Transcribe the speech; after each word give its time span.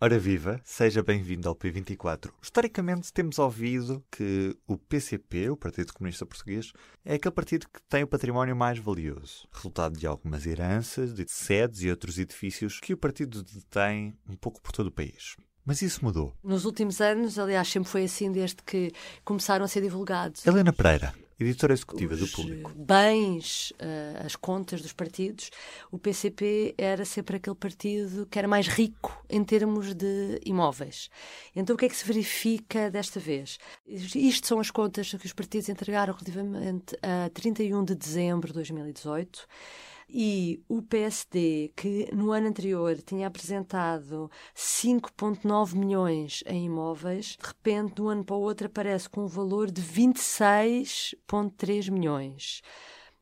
Ora 0.00 0.18
viva, 0.18 0.60
seja 0.64 1.04
bem-vindo 1.04 1.48
ao 1.48 1.54
P24. 1.54 2.30
Historicamente 2.42 3.12
temos 3.12 3.38
ouvido 3.38 4.04
que 4.10 4.54
o 4.66 4.76
PCP, 4.76 5.48
o 5.50 5.56
Partido 5.56 5.94
Comunista 5.94 6.26
Português, 6.26 6.72
é 7.04 7.14
aquele 7.14 7.34
partido 7.34 7.66
que 7.72 7.80
tem 7.88 8.02
o 8.02 8.06
património 8.06 8.56
mais 8.56 8.78
valioso, 8.78 9.46
resultado 9.52 9.96
de 9.96 10.04
algumas 10.04 10.46
heranças, 10.46 11.14
de 11.14 11.24
sedes 11.28 11.82
e 11.82 11.90
outros 11.90 12.18
edifícios 12.18 12.80
que 12.80 12.92
o 12.92 12.96
partido 12.96 13.42
detém 13.44 14.12
um 14.28 14.34
pouco 14.34 14.60
por 14.60 14.72
todo 14.72 14.88
o 14.88 14.92
país. 14.92 15.36
Mas 15.64 15.80
isso 15.80 16.04
mudou. 16.04 16.34
Nos 16.42 16.64
últimos 16.64 17.00
anos, 17.00 17.38
aliás, 17.38 17.68
sempre 17.68 17.88
foi 17.88 18.04
assim 18.04 18.30
desde 18.32 18.56
que 18.66 18.92
começaram 19.24 19.64
a 19.64 19.68
ser 19.68 19.80
divulgados. 19.80 20.44
Helena 20.44 20.72
Pereira, 20.72 21.14
editora 21.38 21.72
executiva 21.72 22.16
do 22.16 22.26
Público. 22.28 22.72
Bens, 22.74 23.70
uh, 23.72 24.24
as 24.24 24.36
contas 24.36 24.80
dos 24.80 24.92
partidos, 24.92 25.50
o 25.90 25.98
PCP 25.98 26.74
era 26.78 27.04
sempre 27.04 27.36
aquele 27.36 27.56
partido 27.56 28.26
que 28.26 28.38
era 28.38 28.46
mais 28.46 28.68
rico 28.68 29.24
em 29.28 29.42
termos 29.42 29.94
de 29.94 30.40
imóveis. 30.44 31.10
Então 31.54 31.74
o 31.74 31.78
que 31.78 31.86
é 31.86 31.88
que 31.88 31.96
se 31.96 32.04
verifica 32.06 32.90
desta 32.90 33.18
vez? 33.18 33.58
Isto 33.86 34.46
são 34.46 34.60
as 34.60 34.70
contas 34.70 35.10
que 35.10 35.26
os 35.26 35.32
partidos 35.32 35.68
entregaram 35.68 36.14
relativamente 36.14 36.96
a 37.02 37.28
31 37.30 37.84
de 37.84 37.94
dezembro 37.94 38.48
de 38.48 38.54
2018 38.54 39.46
e 40.08 40.62
o 40.68 40.80
PSD, 40.82 41.72
que 41.76 42.08
no 42.12 42.32
ano 42.32 42.48
anterior 42.48 42.96
tinha 43.02 43.26
apresentado 43.26 44.30
5,9 44.54 45.74
milhões 45.74 46.42
em 46.46 46.66
imóveis, 46.66 47.36
de 47.40 47.46
repente, 47.46 47.94
de 47.94 48.02
um 48.02 48.08
ano 48.08 48.24
para 48.24 48.36
o 48.36 48.40
outro, 48.40 48.66
aparece 48.66 49.08
com 49.08 49.24
um 49.24 49.28
valor 49.28 49.70
de 49.70 49.82
26,3 49.82 51.90
milhões. 51.90 52.60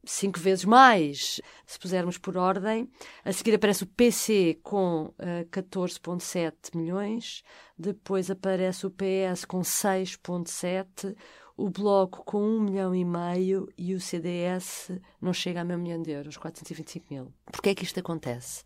Cinco 0.04 0.40
vezes 0.40 0.64
mais, 0.64 1.40
se 1.64 1.78
pusermos 1.78 2.18
por 2.18 2.36
ordem. 2.36 2.90
A 3.24 3.32
seguir 3.32 3.54
aparece 3.54 3.84
o 3.84 3.86
PC 3.86 4.58
com 4.60 5.04
uh, 5.04 5.14
eh, 5.16 5.44
14,7 5.44 6.74
milhões, 6.74 7.44
depois 7.78 8.28
aparece 8.28 8.84
o 8.84 8.90
PS 8.90 9.44
com 9.44 9.60
6,7, 9.60 11.14
o 11.56 11.70
Bloco 11.70 12.24
com 12.24 12.42
1 12.42 12.60
milhão 12.60 12.94
e 12.94 13.04
meio 13.04 13.68
e 13.76 13.94
o 13.94 14.00
CDS 14.00 14.90
não 15.20 15.32
chega 15.32 15.60
a 15.60 15.64
meio 15.64 15.78
milhão 15.78 16.02
de 16.02 16.10
euros, 16.10 16.36
425 16.36 17.06
mil. 17.10 17.32
Porquê 17.46 17.70
é 17.70 17.74
que 17.74 17.84
isto 17.84 18.00
acontece? 18.00 18.64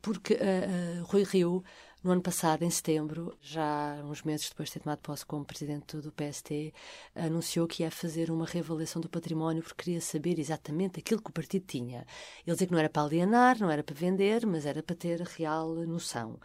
Porque 0.00 0.34
uh, 0.34 1.00
uh, 1.00 1.04
Rui 1.04 1.22
Rio, 1.22 1.64
no 2.02 2.10
ano 2.10 2.20
passado, 2.20 2.62
em 2.62 2.70
setembro, 2.70 3.36
já 3.40 3.98
uns 4.04 4.22
meses 4.22 4.50
depois 4.50 4.68
de 4.68 4.74
ter 4.74 4.80
tomado 4.80 4.98
posse 4.98 5.24
como 5.24 5.44
presidente 5.44 5.96
do 5.96 6.12
PST, 6.12 6.74
anunciou 7.14 7.66
que 7.66 7.82
ia 7.82 7.90
fazer 7.90 8.30
uma 8.30 8.44
reavaliação 8.44 9.00
do 9.00 9.08
património 9.08 9.62
porque 9.62 9.82
queria 9.84 10.00
saber 10.02 10.38
exatamente 10.38 11.00
aquilo 11.00 11.22
que 11.22 11.30
o 11.30 11.32
partido 11.32 11.64
tinha. 11.66 12.06
Ele 12.46 12.54
dizia 12.54 12.66
que 12.66 12.72
não 12.72 12.78
era 12.78 12.90
para 12.90 13.02
alienar, 13.02 13.58
não 13.58 13.70
era 13.70 13.82
para 13.82 13.94
vender, 13.94 14.44
mas 14.44 14.66
era 14.66 14.82
para 14.82 14.94
ter 14.94 15.20
real 15.22 15.74
noção. 15.86 16.38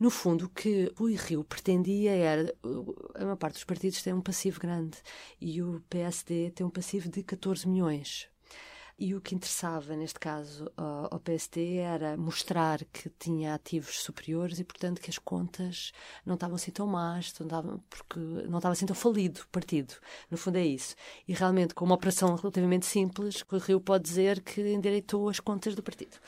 No 0.00 0.08
fundo, 0.08 0.46
o 0.46 0.48
que 0.48 0.90
Rui 0.96 1.14
Rio 1.14 1.44
pretendia 1.44 2.12
era. 2.12 2.54
A 3.14 3.20
maior 3.20 3.36
parte 3.36 3.56
dos 3.56 3.64
partidos 3.64 4.02
tem 4.02 4.14
um 4.14 4.22
passivo 4.22 4.58
grande 4.58 4.96
e 5.38 5.62
o 5.62 5.82
PSD 5.90 6.50
tem 6.52 6.66
um 6.66 6.70
passivo 6.70 7.10
de 7.10 7.22
14 7.22 7.68
milhões. 7.68 8.26
E 8.98 9.14
o 9.14 9.20
que 9.20 9.34
interessava, 9.34 9.94
neste 9.96 10.18
caso, 10.18 10.70
ao 10.76 11.18
PSD 11.20 11.76
era 11.76 12.16
mostrar 12.16 12.84
que 12.92 13.10
tinha 13.18 13.54
ativos 13.54 14.00
superiores 14.00 14.58
e, 14.58 14.64
portanto, 14.64 15.00
que 15.00 15.10
as 15.10 15.18
contas 15.18 15.92
não 16.24 16.34
estavam 16.34 16.56
assim 16.56 16.70
tão 16.70 16.86
más, 16.86 17.34
não 17.38 17.46
estavam, 17.46 17.82
porque 17.88 18.18
não 18.18 18.58
estava 18.58 18.72
assim 18.72 18.84
tão 18.84 18.96
falido 18.96 19.40
o 19.40 19.48
partido. 19.48 19.94
No 20.30 20.36
fundo, 20.36 20.56
é 20.56 20.64
isso. 20.66 20.94
E 21.26 21.32
realmente, 21.32 21.74
com 21.74 21.84
uma 21.84 21.94
operação 21.94 22.34
relativamente 22.34 22.84
simples, 22.84 23.42
o 23.50 23.58
Rio 23.58 23.80
pode 23.80 24.04
dizer 24.04 24.42
que 24.42 24.60
endireitou 24.72 25.28
as 25.30 25.40
contas 25.40 25.74
do 25.74 25.82
partido. 25.82 26.18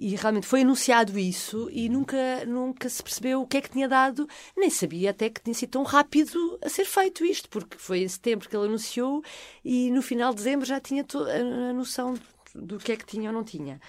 E 0.00 0.16
realmente 0.16 0.46
foi 0.46 0.62
anunciado 0.62 1.18
isso 1.18 1.68
e 1.70 1.88
nunca, 1.88 2.44
nunca 2.46 2.88
se 2.88 3.02
percebeu 3.02 3.42
o 3.42 3.46
que 3.46 3.58
é 3.58 3.60
que 3.60 3.70
tinha 3.70 3.88
dado, 3.88 4.28
nem 4.56 4.70
sabia 4.70 5.10
até 5.10 5.28
que 5.28 5.40
tinha 5.42 5.54
sido 5.54 5.70
tão 5.70 5.82
rápido 5.82 6.58
a 6.62 6.68
ser 6.68 6.84
feito 6.84 7.24
isto, 7.24 7.48
porque 7.48 7.76
foi 7.76 8.02
em 8.02 8.08
setembro 8.08 8.48
que 8.48 8.56
ele 8.56 8.66
anunciou 8.66 9.22
e 9.64 9.90
no 9.90 10.02
final 10.02 10.30
de 10.30 10.38
dezembro 10.38 10.66
já 10.66 10.80
tinha 10.80 11.04
a 11.04 11.72
noção 11.72 12.14
do 12.54 12.78
que 12.78 12.92
é 12.92 12.96
que 12.96 13.06
tinha 13.06 13.30
ou 13.30 13.34
não 13.34 13.44
tinha. 13.44 13.80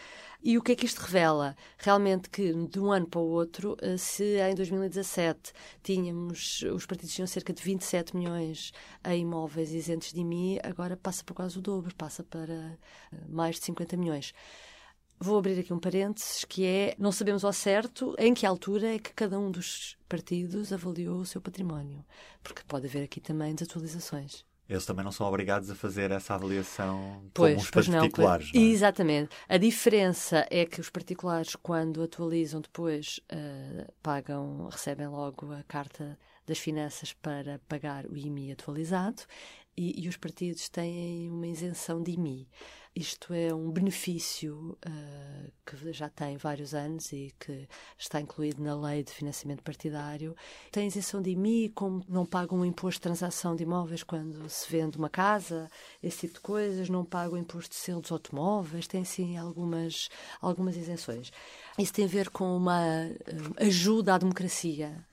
E 0.45 0.57
o 0.57 0.61
que 0.61 0.73
é 0.73 0.75
que 0.75 0.85
isto 0.85 0.99
revela? 0.99 1.55
Realmente 1.77 2.29
que 2.29 2.51
de 2.53 2.77
um 2.77 2.91
ano 2.91 3.07
para 3.07 3.21
o 3.21 3.29
outro, 3.29 3.77
eh, 3.81 3.95
se 3.95 4.37
em 4.41 4.53
2017 4.53 5.53
tínhamos, 5.81 6.61
os 6.63 6.85
partidos 6.85 7.15
tinham 7.15 7.27
cerca 7.27 7.53
de 7.53 7.63
27 7.63 8.15
milhões 8.15 8.73
em 9.05 9.21
imóveis 9.21 9.71
isentos 9.71 10.11
de 10.11 10.19
IMI, 10.19 10.59
agora 10.61 10.97
passa 10.97 11.23
por 11.23 11.33
quase 11.33 11.57
o 11.57 11.61
dobro, 11.61 11.95
passa 11.95 12.23
para 12.23 12.53
eh, 12.53 12.77
mais 13.29 13.55
de 13.55 13.63
50 13.65 13.95
milhões. 13.95 14.33
Vou 15.19 15.37
abrir 15.37 15.59
aqui 15.59 15.71
um 15.71 15.79
parênteses, 15.79 16.43
que 16.43 16.65
é, 16.65 16.95
não 16.99 17.11
sabemos 17.11 17.45
ao 17.45 17.53
certo 17.53 18.13
em 18.17 18.33
que 18.33 18.45
altura 18.45 18.95
é 18.95 18.99
que 18.99 19.13
cada 19.13 19.39
um 19.39 19.49
dos 19.49 19.97
partidos 20.09 20.73
avaliou 20.73 21.19
o 21.19 21.25
seu 21.25 21.39
património, 21.39 22.03
porque 22.43 22.61
pode 22.67 22.87
haver 22.87 23.03
aqui 23.03 23.21
também 23.21 23.55
desatualizações. 23.55 24.45
Eles 24.67 24.85
também 24.85 25.03
não 25.03 25.11
são 25.11 25.27
obrigados 25.27 25.69
a 25.69 25.75
fazer 25.75 26.11
essa 26.11 26.35
avaliação 26.35 27.21
pois, 27.33 27.53
como 27.53 27.63
os 27.63 27.71
pois 27.71 27.87
particulares. 27.89 28.51
Não, 28.53 28.61
não 28.61 28.67
é? 28.67 28.71
Exatamente. 28.71 29.29
A 29.47 29.57
diferença 29.57 30.47
é 30.49 30.65
que 30.65 30.79
os 30.79 30.89
particulares, 30.89 31.55
quando 31.55 32.01
atualizam 32.01 32.61
depois, 32.61 33.19
uh, 33.31 33.91
pagam, 34.01 34.67
recebem 34.69 35.07
logo 35.07 35.51
a 35.51 35.63
carta 35.63 36.17
das 36.45 36.57
finanças 36.57 37.13
para 37.13 37.59
pagar 37.67 38.05
o 38.05 38.17
IMI 38.17 38.51
atualizado 38.51 39.23
e, 39.75 40.03
e 40.03 40.07
os 40.07 40.17
partidos 40.17 40.69
têm 40.69 41.29
uma 41.29 41.47
isenção 41.47 42.01
de 42.01 42.11
IMI. 42.11 42.47
Isto 42.95 43.33
é 43.33 43.51
um 43.51 43.71
benefício 43.71 44.77
uh, 44.85 45.51
que 45.65 45.91
já 45.91 46.09
tem 46.09 46.37
vários 46.37 46.75
anos 46.75 47.11
e 47.11 47.33
que 47.39 47.67
está 47.97 48.21
incluído 48.21 48.61
na 48.61 48.79
lei 48.79 49.03
de 49.03 49.11
financiamento 49.11 49.63
partidário. 49.63 50.35
Tem 50.71 50.85
isenção 50.85 51.19
de 51.19 51.31
IMI, 51.31 51.69
como 51.69 52.03
não 52.07 52.23
pagam 52.23 52.59
o 52.59 52.65
imposto 52.65 52.99
de 52.99 53.01
transação 53.01 53.55
de 53.55 53.63
imóveis 53.63 54.03
quando 54.03 54.47
se 54.47 54.71
vende 54.71 54.99
uma 54.99 55.09
casa, 55.09 55.67
esse 56.03 56.19
tipo 56.19 56.35
de 56.35 56.41
coisas, 56.41 56.87
não 56.87 57.03
pagam 57.03 57.35
imposto 57.35 57.71
de 57.71 57.77
selo 57.77 57.99
dos 57.99 58.11
automóveis, 58.11 58.85
tem 58.85 59.03
sim 59.03 59.37
algumas, 59.37 60.07
algumas 60.39 60.77
isenções. 60.77 61.31
Isso 61.79 61.93
tem 61.93 62.05
a 62.05 62.07
ver 62.07 62.29
com 62.29 62.55
uma 62.55 63.07
uh, 63.07 63.53
ajuda 63.57 64.13
à 64.13 64.17
democracia 64.19 65.03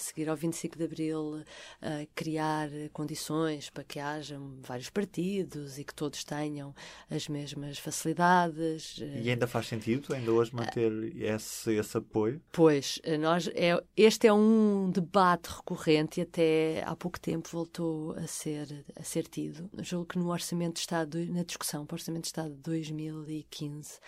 seguir 0.00 0.28
ao 0.28 0.36
25 0.36 0.76
de 0.76 0.84
Abril, 0.84 1.44
a 1.80 2.06
criar 2.14 2.68
condições 2.92 3.70
para 3.70 3.84
que 3.84 3.98
haja 3.98 4.40
vários 4.60 4.90
partidos 4.90 5.78
e 5.78 5.84
que 5.84 5.94
todos 5.94 6.24
tenham 6.24 6.74
as 7.10 7.28
mesmas 7.28 7.78
facilidades. 7.78 8.98
E 8.98 9.30
ainda 9.30 9.46
faz 9.46 9.66
sentido, 9.66 10.14
ainda 10.14 10.32
hoje, 10.32 10.54
manter 10.54 10.92
esse, 11.16 11.74
esse 11.74 11.96
apoio? 11.96 12.40
Pois, 12.52 13.00
nós, 13.20 13.48
é, 13.54 13.82
este 13.96 14.26
é 14.26 14.32
um 14.32 14.90
debate 14.90 15.48
recorrente 15.48 16.20
e 16.20 16.22
até 16.22 16.82
há 16.84 16.94
pouco 16.96 17.18
tempo 17.20 17.48
voltou 17.50 18.12
a 18.12 18.26
ser, 18.26 18.84
a 18.96 19.02
ser 19.02 19.26
tido. 19.26 19.70
Julgo 19.82 20.06
que 20.06 20.18
no 20.18 20.30
Orçamento 20.30 20.74
de 20.74 20.80
Estado, 20.80 21.18
na 21.26 21.42
discussão 21.42 21.86
para 21.86 21.94
o 21.94 21.98
Orçamento 21.98 22.22
de 22.22 22.28
Estado 22.28 22.54
de 22.54 22.60
2015, 22.62 23.98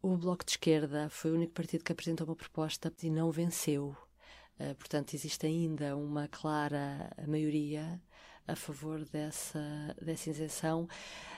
o 0.00 0.16
Bloco 0.16 0.44
de 0.44 0.52
Esquerda 0.52 1.08
foi 1.10 1.32
o 1.32 1.34
único 1.34 1.52
partido 1.52 1.84
que 1.84 1.92
apresentou 1.92 2.26
uma 2.26 2.36
proposta 2.36 2.92
e 3.02 3.10
não 3.10 3.30
venceu 3.30 3.96
portanto, 4.78 5.14
existe 5.14 5.46
ainda 5.46 5.96
uma 5.96 6.28
clara 6.28 7.10
maioria 7.26 8.00
a 8.48 8.56
favor 8.56 9.04
dessa, 9.04 9.94
dessa 10.00 10.30
isenção. 10.30 10.88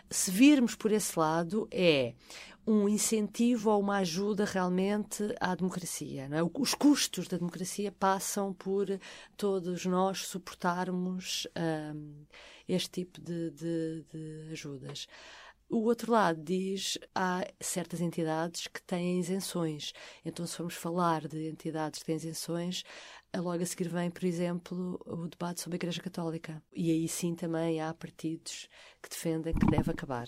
Se 0.09 0.31
virmos 0.31 0.75
por 0.75 0.93
esse 0.93 1.19
lado, 1.19 1.69
é 1.71 2.15
um 2.67 2.89
incentivo 2.89 3.71
ou 3.71 3.81
uma 3.81 3.99
ajuda 3.99 4.45
realmente 4.45 5.35
à 5.41 5.55
democracia. 5.55 6.29
É? 6.31 6.43
Os 6.43 6.75
custos 6.75 7.27
da 7.27 7.37
democracia 7.37 7.91
passam 7.91 8.53
por 8.55 8.87
todos 9.37 9.85
nós 9.87 10.27
suportarmos 10.27 11.47
um, 11.95 12.25
este 12.69 12.91
tipo 12.91 13.21
de, 13.21 13.51
de, 13.51 14.05
de 14.13 14.53
ajudas. 14.53 15.09
O 15.73 15.85
outro 15.85 16.11
lado 16.11 16.43
diz 16.43 16.99
há 17.15 17.47
certas 17.61 18.01
entidades 18.01 18.67
que 18.67 18.83
têm 18.83 19.21
isenções. 19.21 19.93
Então, 20.25 20.45
se 20.45 20.57
formos 20.57 20.75
falar 20.75 21.29
de 21.29 21.49
entidades 21.49 22.01
que 22.01 22.07
têm 22.07 22.17
isenções, 22.17 22.83
logo 23.37 23.63
a 23.63 23.67
seguir 23.67 23.89
vem, 23.89 24.11
por 24.11 24.25
exemplo, 24.25 25.01
o 25.07 25.29
debate 25.29 25.61
sobre 25.61 25.77
a 25.77 25.79
Igreja 25.79 26.03
Católica. 26.03 26.61
E 26.75 26.91
aí 26.91 27.07
sim 27.07 27.37
também 27.37 27.81
há 27.81 27.95
partidos 27.95 28.69
que 29.01 29.09
defendem 29.09 29.55
que 29.55 29.67
deve 29.67 29.93
acabar. 29.93 30.27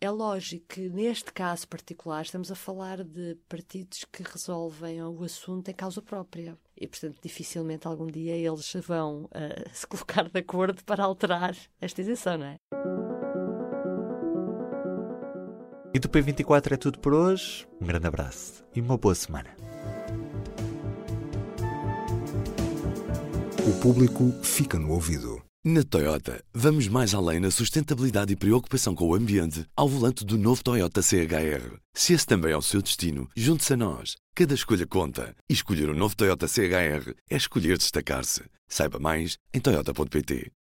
É 0.00 0.08
lógico 0.08 0.68
que 0.68 0.88
neste 0.88 1.32
caso 1.32 1.66
particular 1.66 2.22
estamos 2.22 2.52
a 2.52 2.54
falar 2.54 3.02
de 3.02 3.36
partidos 3.48 4.04
que 4.04 4.22
resolvem 4.22 5.02
o 5.02 5.24
assunto 5.24 5.68
em 5.68 5.74
causa 5.74 6.00
própria. 6.00 6.56
E, 6.76 6.86
portanto, 6.86 7.18
dificilmente 7.20 7.88
algum 7.88 8.06
dia 8.06 8.36
eles 8.36 8.72
vão 8.86 9.24
uh, 9.24 9.68
se 9.74 9.84
colocar 9.84 10.30
de 10.30 10.38
acordo 10.38 10.84
para 10.84 11.02
alterar 11.02 11.56
esta 11.80 12.00
isenção, 12.00 12.38
não 12.38 12.46
é? 12.46 12.56
Do 16.00 16.08
P24 16.08 16.72
é 16.72 16.76
tudo 16.76 16.98
por 16.98 17.12
hoje. 17.12 17.66
Um 17.80 17.86
grande 17.86 18.06
abraço 18.06 18.64
e 18.74 18.80
uma 18.80 18.96
boa 18.96 19.14
semana. 19.14 19.50
O 23.68 23.80
público 23.80 24.32
fica 24.42 24.78
no 24.78 24.90
ouvido. 24.90 25.40
Na 25.62 25.84
Toyota, 25.84 26.42
vamos 26.54 26.88
mais 26.88 27.12
além 27.12 27.38
na 27.38 27.50
sustentabilidade 27.50 28.32
e 28.32 28.36
preocupação 28.36 28.94
com 28.94 29.06
o 29.06 29.14
ambiente 29.14 29.66
ao 29.76 29.86
volante 29.86 30.24
do 30.24 30.38
novo 30.38 30.64
Toyota 30.64 31.02
CHR. 31.02 31.76
Se 31.94 32.14
esse 32.14 32.24
também 32.24 32.52
é 32.52 32.56
o 32.56 32.62
seu 32.62 32.80
destino, 32.80 33.28
junte-se 33.36 33.74
a 33.74 33.76
nós. 33.76 34.16
Cada 34.34 34.54
escolha 34.54 34.86
conta. 34.86 35.36
E 35.50 35.52
escolher 35.52 35.90
o 35.90 35.92
um 35.92 35.96
novo 35.96 36.16
Toyota 36.16 36.48
CHR 36.48 37.14
é 37.28 37.36
escolher 37.36 37.76
destacar-se. 37.76 38.42
Saiba 38.66 38.98
mais 38.98 39.36
em 39.52 39.60
Toyota.pt. 39.60 40.50